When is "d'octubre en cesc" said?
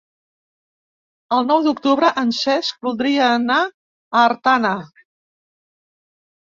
1.67-2.81